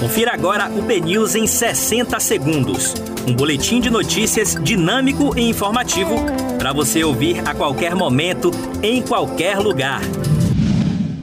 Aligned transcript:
Confira 0.00 0.32
agora 0.32 0.70
o 0.70 0.80
BNews 0.80 1.34
em 1.34 1.46
60 1.46 2.18
segundos. 2.20 2.94
Um 3.28 3.34
boletim 3.34 3.82
de 3.82 3.90
notícias 3.90 4.54
dinâmico 4.54 5.38
e 5.38 5.42
informativo 5.42 6.16
para 6.58 6.72
você 6.72 7.04
ouvir 7.04 7.46
a 7.46 7.54
qualquer 7.54 7.94
momento, 7.94 8.50
em 8.82 9.02
qualquer 9.02 9.58
lugar. 9.58 10.00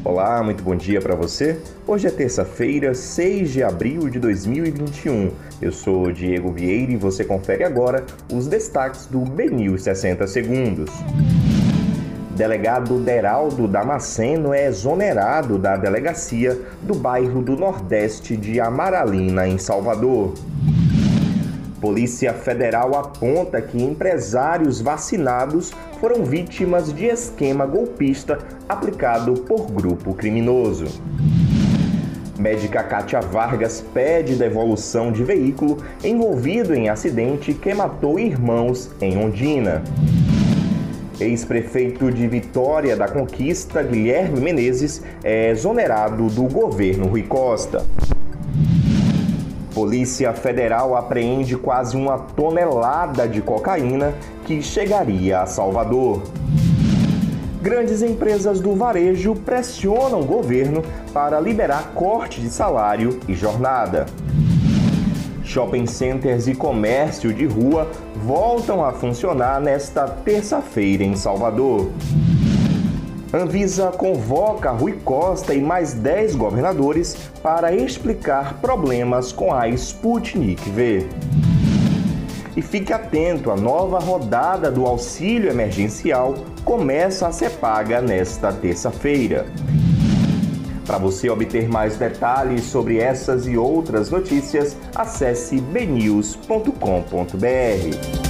Olá, 0.06 0.44
muito 0.44 0.64
bom 0.64 0.76
dia 0.76 1.02
para 1.02 1.16
você. 1.16 1.60
Hoje 1.88 2.06
é 2.06 2.12
terça-feira, 2.12 2.94
6 2.94 3.52
de 3.52 3.64
abril 3.64 4.12
de 4.12 4.20
2021. 4.20 5.32
Eu 5.60 5.72
sou 5.72 6.12
Diego 6.12 6.52
Vieira 6.52 6.92
e 6.92 6.98
você 6.98 7.26
confere 7.26 7.64
agora 7.64 8.06
os 8.32 8.46
destaques 8.46 9.08
do 9.08 9.22
BNews 9.22 9.82
60 9.82 10.28
segundos. 10.28 10.92
Delegado 12.38 13.00
Deraldo 13.00 13.68
Damasceno 13.68 14.54
é 14.54 14.68
exonerado 14.68 15.58
da 15.58 15.76
delegacia 15.76 16.56
do 16.84 16.94
bairro 16.94 17.42
do 17.42 17.58
Nordeste 17.58 18.38
de 18.38 18.62
Amaralina, 18.62 19.48
em 19.48 19.58
Salvador. 19.58 20.36
Polícia 21.82 22.36
Federal 22.36 22.96
aponta 22.96 23.60
que 23.60 23.82
empresários 23.82 24.80
vacinados 24.80 25.74
foram 26.00 26.24
vítimas 26.24 26.94
de 26.94 27.06
esquema 27.06 27.66
golpista 27.66 28.38
aplicado 28.70 29.34
por 29.42 29.72
grupo 29.72 30.14
criminoso. 30.14 30.86
Médica 32.38 32.84
Kátia 32.84 33.20
Vargas 33.20 33.84
pede 33.96 34.36
devolução 34.36 35.12
de 35.12 35.24
veículo 35.24 35.84
envolvido 36.04 36.76
em 36.76 36.88
acidente 36.88 37.52
que 37.52 37.74
matou 37.74 38.20
irmãos 38.20 38.92
em 39.02 39.18
Ondina. 39.18 39.82
Ex-prefeito 41.20 42.12
de 42.12 42.28
Vitória 42.28 42.96
da 42.96 43.08
Conquista, 43.08 43.82
Guilherme 43.82 44.40
Menezes, 44.40 45.02
é 45.24 45.50
exonerado 45.50 46.28
do 46.28 46.44
governo 46.44 47.08
Rui 47.08 47.24
Costa. 47.24 47.84
Polícia 49.74 50.32
Federal 50.34 50.96
apreende 50.96 51.58
quase 51.58 51.98
uma 51.98 52.20
tonelada 52.20 53.28
de 53.28 53.42
cocaína 53.42 54.14
que 54.46 54.62
chegaria 54.62 55.42
a 55.42 55.48
Salvador. 55.48 56.22
Grandes 57.64 58.04
empresas 58.04 58.60
do 58.60 58.76
varejo 58.76 59.34
pressionam 59.36 60.22
o 60.22 60.26
governo 60.26 60.84
para 61.12 61.40
liberar 61.40 61.94
corte 61.96 62.40
de 62.40 62.50
salário 62.50 63.20
e 63.28 63.34
jornada. 63.34 64.06
Shopping 65.48 65.86
centers 65.86 66.46
e 66.46 66.54
comércio 66.54 67.34
de 67.34 67.46
rua 67.46 67.90
voltam 68.18 68.84
a 68.84 68.92
funcionar 68.92 69.62
nesta 69.62 70.06
terça-feira 70.06 71.06
em 71.06 71.16
Salvador. 71.16 71.90
Anvisa 73.34 73.90
convoca 73.92 74.72
Rui 74.72 75.00
Costa 75.06 75.54
e 75.54 75.62
mais 75.62 75.94
10 75.94 76.36
governadores 76.36 77.16
para 77.42 77.74
explicar 77.74 78.56
problemas 78.56 79.32
com 79.32 79.54
a 79.54 79.70
Sputnik 79.70 80.70
V. 80.70 81.08
E 82.58 82.62
fique 82.62 82.92
atento, 82.92 83.50
a 83.50 83.56
nova 83.56 84.00
rodada 84.00 84.70
do 84.70 84.86
auxílio 84.86 85.50
emergencial 85.50 86.36
começa 86.66 87.26
a 87.26 87.32
ser 87.32 87.52
paga 87.52 88.02
nesta 88.02 88.52
terça-feira. 88.52 89.46
Para 90.88 90.98
você 90.98 91.30
obter 91.30 91.68
mais 91.68 91.98
detalhes 91.98 92.64
sobre 92.64 93.00
essas 93.00 93.46
e 93.46 93.58
outras 93.58 94.10
notícias, 94.10 94.78
acesse 94.96 95.60
bnews.com.br. 95.60 98.27